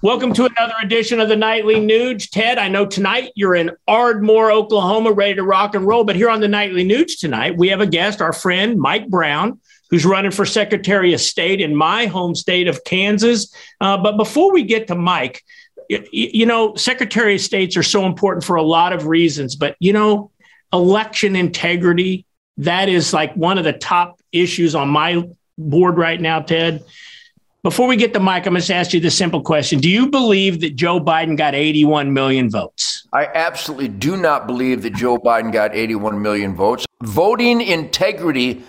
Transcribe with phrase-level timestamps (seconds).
[0.00, 2.30] Welcome to another edition of the Nightly Nuge.
[2.30, 6.04] Ted, I know tonight you're in Ardmore, Oklahoma, ready to rock and roll.
[6.04, 9.58] But here on the Nightly Nuge tonight, we have a guest, our friend Mike Brown,
[9.90, 13.52] who's running for Secretary of State in my home state of Kansas.
[13.80, 15.42] Uh, but before we get to Mike,
[15.88, 19.56] you, you know, Secretary of States are so important for a lot of reasons.
[19.56, 20.30] But, you know,
[20.72, 22.24] election integrity,
[22.58, 25.24] that is like one of the top issues on my
[25.58, 26.84] board right now, Ted.
[27.64, 29.80] Before we get the Mike, I'm going to ask you the simple question.
[29.80, 33.06] Do you believe that Joe Biden got 81 million votes?
[33.12, 36.86] I absolutely do not believe that Joe Biden got 81 million votes.
[37.02, 38.62] Voting integrity,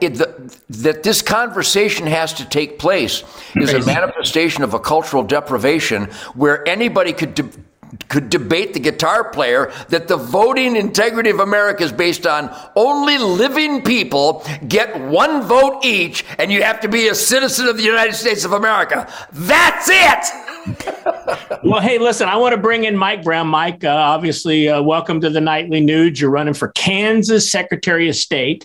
[0.00, 3.22] it, the, that this conversation has to take place
[3.56, 3.76] is Crazy.
[3.76, 6.04] a manifestation of a cultural deprivation
[6.34, 7.50] where anybody could de-
[8.14, 13.18] could debate the guitar player that the voting integrity of America is based on only
[13.18, 17.82] living people get one vote each, and you have to be a citizen of the
[17.82, 19.12] United States of America.
[19.32, 21.60] That's it.
[21.64, 23.48] well, hey, listen, I want to bring in Mike Brown.
[23.48, 26.20] Mike, uh, obviously, uh, welcome to the Nightly Nuge.
[26.20, 28.64] You're running for Kansas Secretary of State.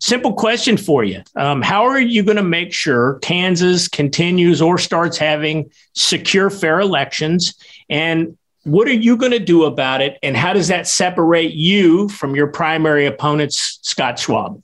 [0.00, 1.22] Simple question for you.
[1.36, 6.80] Um, how are you going to make sure Kansas continues or starts having secure, fair
[6.80, 7.54] elections?
[7.88, 10.18] And what are you going to do about it?
[10.22, 14.62] And how does that separate you from your primary opponents, Scott Schwab?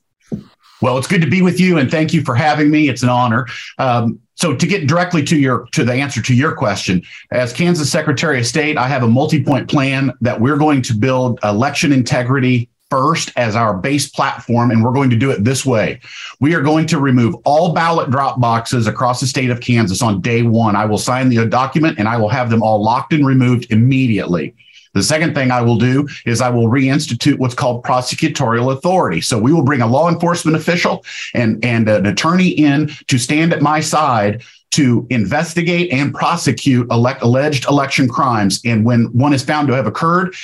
[0.82, 2.88] Well, it's good to be with you, and thank you for having me.
[2.88, 3.46] It's an honor.
[3.78, 7.90] Um, so, to get directly to your to the answer to your question, as Kansas
[7.90, 12.68] Secretary of State, I have a multi-point plan that we're going to build election integrity
[12.94, 15.98] first as our base platform, and we're going to do it this way.
[16.38, 20.20] We are going to remove all ballot drop boxes across the state of Kansas on
[20.20, 20.76] day one.
[20.76, 24.54] I will sign the document and I will have them all locked and removed immediately.
[24.94, 29.20] The second thing I will do is I will reinstitute what's called prosecutorial authority.
[29.20, 33.52] So we will bring a law enforcement official and, and an attorney in to stand
[33.52, 34.42] at my side
[34.74, 38.60] to investigate and prosecute elect, alleged election crimes.
[38.64, 40.34] And when one is found to have occurred,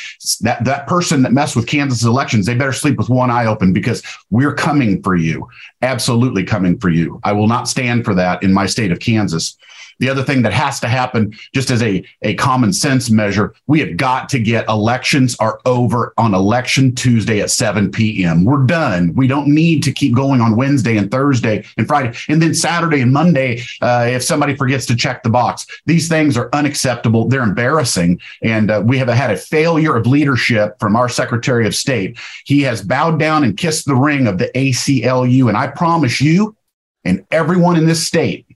[0.43, 3.73] that, that person that messed with Kansas elections, they better sleep with one eye open
[3.73, 5.49] because we're coming for you.
[5.83, 7.19] Absolutely coming for you.
[7.25, 9.56] I will not stand for that in my state of Kansas.
[10.00, 13.81] The other thing that has to happen, just as a, a common sense measure, we
[13.81, 18.44] have got to get elections are over on election Tuesday at 7 p.m.
[18.44, 19.15] We're done.
[19.15, 22.16] We don't need to keep going on Wednesday and Thursday and Friday.
[22.28, 25.66] And then Saturday and Monday, uh, if somebody forgets to check the box.
[25.87, 27.28] These things are unacceptable.
[27.28, 28.21] They're embarrassing.
[28.43, 32.19] And uh, we have had a failure of leadership from our Secretary of State.
[32.44, 35.49] He has bowed down and kissed the ring of the ACLU.
[35.49, 36.56] And I promise you
[37.05, 38.47] and everyone in this state,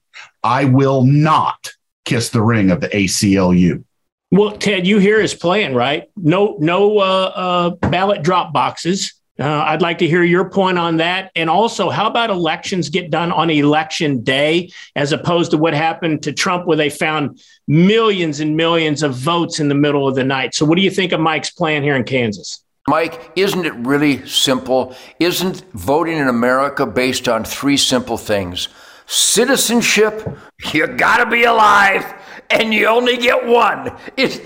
[0.44, 1.72] I will not
[2.04, 3.82] kiss the ring of the ACLU.
[4.30, 6.10] Well, Ted, you hear his plan, right?
[6.16, 9.14] No, no uh, uh, ballot drop boxes.
[9.38, 11.32] Uh, I'd like to hear your point on that.
[11.34, 16.22] And also, how about elections get done on election day as opposed to what happened
[16.24, 20.24] to Trump, where they found millions and millions of votes in the middle of the
[20.24, 20.54] night?
[20.54, 22.62] So, what do you think of Mike's plan here in Kansas?
[22.86, 24.94] Mike, isn't it really simple?
[25.18, 28.68] Isn't voting in America based on three simple things?
[29.06, 30.36] Citizenship,
[30.72, 32.14] you gotta be alive
[32.50, 33.96] and you only get one.
[34.16, 34.42] It,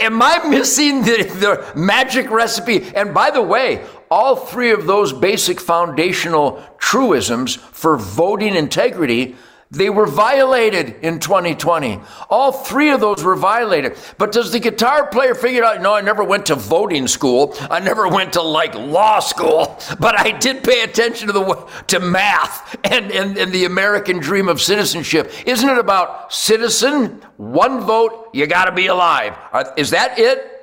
[0.00, 2.90] am I missing the, the magic recipe?
[2.94, 9.36] And by the way, all three of those basic foundational truisms for voting integrity
[9.70, 12.00] they were violated in 2020.
[12.28, 13.96] All three of those were violated.
[14.18, 17.54] But does the guitar player figure out, no, I never went to voting school.
[17.70, 22.00] I never went to like law school, but I did pay attention to the to
[22.00, 25.32] math and, and, and the American dream of citizenship.
[25.46, 29.36] Isn't it about citizen, one vote, you got to be alive?
[29.76, 30.59] Is that it?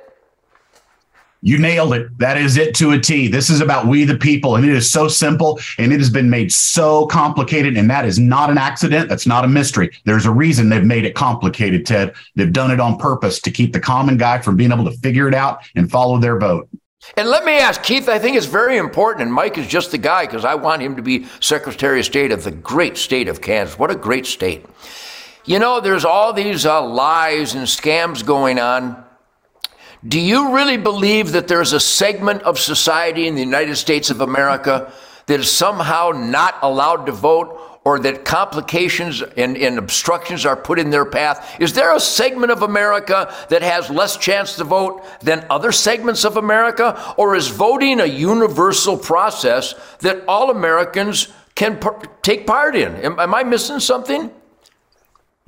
[1.40, 2.18] You nailed it.
[2.18, 3.28] That is it to a T.
[3.28, 6.28] This is about we the people, and it is so simple and it has been
[6.28, 7.76] made so complicated.
[7.76, 9.08] And that is not an accident.
[9.08, 9.90] That's not a mystery.
[10.04, 12.14] There's a reason they've made it complicated, Ted.
[12.34, 15.28] They've done it on purpose to keep the common guy from being able to figure
[15.28, 16.68] it out and follow their vote.
[17.16, 19.98] And let me ask, Keith, I think it's very important, and Mike is just the
[19.98, 23.40] guy because I want him to be Secretary of State of the great state of
[23.40, 23.78] Kansas.
[23.78, 24.66] What a great state.
[25.44, 29.02] You know, there's all these uh, lies and scams going on
[30.06, 34.20] do you really believe that there's a segment of society in the United States of
[34.20, 34.92] America
[35.26, 40.78] that is somehow not allowed to vote or that complications and, and, obstructions are put
[40.78, 41.56] in their path?
[41.58, 46.24] Is there a segment of America that has less chance to vote than other segments
[46.24, 47.14] of America?
[47.16, 52.94] Or is voting a universal process that all Americans can par- take part in?
[52.96, 54.30] Am, am I missing something?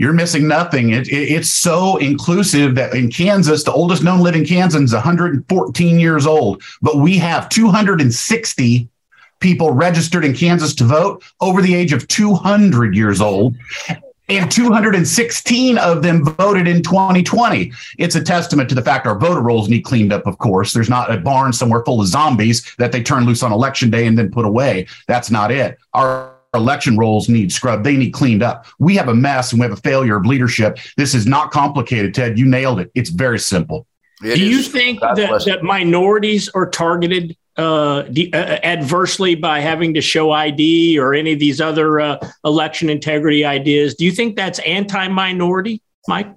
[0.01, 0.91] You're missing nothing.
[0.91, 6.01] It, it, it's so inclusive that in Kansas, the oldest known living Kansan is 114
[6.01, 8.89] years old, but we have 260
[9.41, 13.55] people registered in Kansas to vote over the age of 200 years old.
[14.31, 17.71] and 216 of them voted in 2020.
[17.99, 20.73] It's a testament to the fact our voter rolls need cleaned up, of course.
[20.73, 24.07] There's not a barn somewhere full of zombies that they turn loose on election day
[24.07, 24.87] and then put away.
[25.09, 25.77] That's not it.
[25.93, 27.85] Our election rolls need scrubbed.
[27.85, 28.67] They need cleaned up.
[28.79, 30.79] We have a mess and we have a failure of leadership.
[30.97, 32.39] This is not complicated, Ted.
[32.39, 32.91] You nailed it.
[32.95, 33.87] It's very simple.
[34.23, 40.01] It Do you think that, that minorities are targeted uh, uh, adversely by having to
[40.01, 43.95] show ID or any of these other uh, election integrity ideas?
[43.95, 46.35] Do you think that's anti minority, Mike?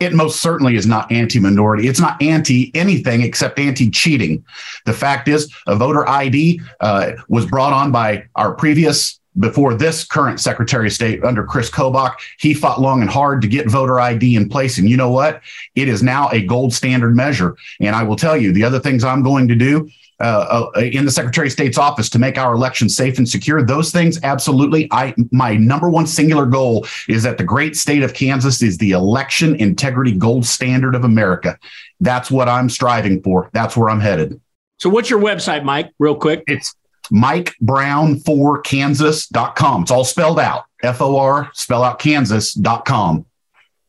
[0.00, 1.86] It most certainly is not anti minority.
[1.86, 4.44] It's not anti anything except anti cheating.
[4.84, 10.04] The fact is, a voter ID uh, was brought on by our previous before this
[10.04, 13.98] current Secretary of State under Chris Kobach, he fought long and hard to get voter
[14.00, 14.78] ID in place.
[14.78, 15.40] And you know what?
[15.74, 17.56] It is now a gold standard measure.
[17.80, 19.88] And I will tell you the other things I'm going to do
[20.20, 23.62] uh, uh, in the Secretary of State's office to make our election safe and secure.
[23.62, 24.86] Those things, absolutely.
[24.92, 28.92] I my number one singular goal is that the great state of Kansas is the
[28.92, 31.58] election integrity gold standard of America.
[32.00, 33.50] That's what I'm striving for.
[33.52, 34.40] That's where I'm headed.
[34.78, 35.92] So, what's your website, Mike?
[35.98, 36.44] Real quick.
[36.46, 36.74] It's
[37.12, 39.82] mikebrown4kansas.com.
[39.82, 40.64] It's all spelled out.
[40.82, 43.24] F O R, spell out Kansas.com.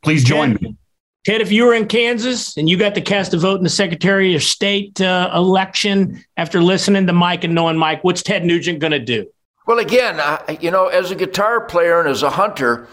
[0.04, 0.78] Please join Ted, me.
[1.24, 3.70] Ted, if you were in Kansas and you got to cast a vote in the
[3.70, 8.80] Secretary of State uh, election after listening to Mike and knowing Mike, what's Ted Nugent
[8.80, 9.25] going to do?
[9.66, 12.90] Well, again, uh, you know, as a guitar player and as a hunter,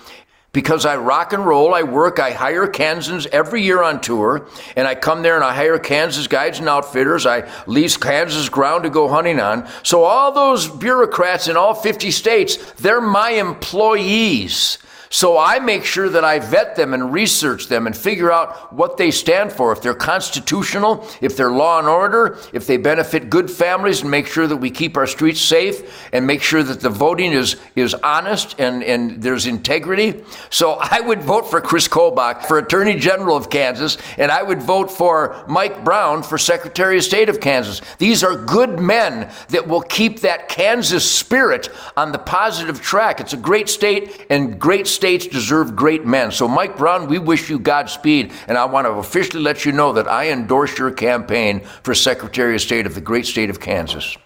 [0.52, 4.86] because I rock and roll, I work, I hire Kansans every year on tour, and
[4.86, 7.24] I come there and I hire Kansas guides and outfitters.
[7.26, 9.68] I lease Kansas ground to go hunting on.
[9.84, 14.78] So all those bureaucrats in all 50 states, they're my employees.
[15.12, 18.96] So I make sure that I vet them and research them and figure out what
[18.96, 19.72] they stand for.
[19.72, 24.28] If they're constitutional, if they're law and order, if they benefit good families and make
[24.28, 27.92] sure that we keep our streets safe and make sure that the voting is, is
[27.94, 30.22] honest and, and there's integrity.
[30.48, 34.62] So I would vote for Chris Kobach for Attorney General of Kansas, and I would
[34.62, 37.80] vote for Mike Brown for Secretary of State of Kansas.
[37.98, 43.18] These are good men that will keep that Kansas spirit on the positive track.
[43.18, 46.30] It's a great state and great states deserve great men.
[46.30, 48.32] So, Mike Brown, we wish you Godspeed.
[48.48, 52.54] And I want to officially let you know that I endorse your campaign for Secretary
[52.54, 54.18] of State of the great state of Kansas.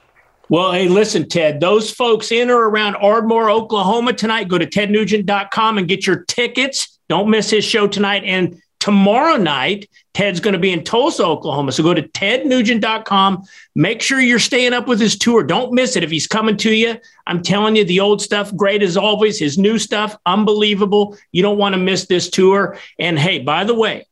[0.49, 5.79] Well, hey, listen, Ted, those folks in or around Ardmore, Oklahoma tonight, go to tednugent.com
[5.79, 6.99] and get your tickets.
[7.09, 8.25] Don't miss his show tonight.
[8.25, 11.73] And tomorrow night, Ted's going to be in Tulsa, Oklahoma.
[11.73, 13.43] So go to tednugent.com.
[13.75, 15.43] Make sure you're staying up with his tour.
[15.43, 16.05] Don't miss it.
[16.05, 19.39] If he's coming to you, I'm telling you, the old stuff, great as always.
[19.39, 21.17] His new stuff, unbelievable.
[21.33, 22.77] You don't want to miss this tour.
[22.99, 24.07] And hey, by the way,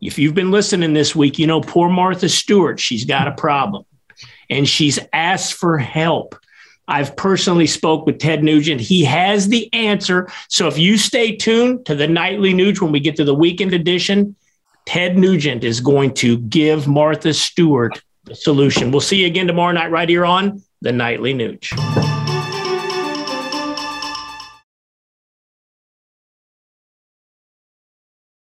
[0.00, 3.84] if you've been listening this week, you know, poor Martha Stewart, she's got a problem
[4.48, 6.36] and she's asked for help.
[6.86, 8.80] I've personally spoke with Ted Nugent.
[8.80, 10.28] He has the answer.
[10.48, 13.72] So if you stay tuned to the Nightly Nuge when we get to the weekend
[13.72, 14.36] edition,
[14.86, 18.90] Ted Nugent is going to give Martha Stewart the solution.
[18.90, 22.13] We'll see you again tomorrow night right here on the Nightly Nuge.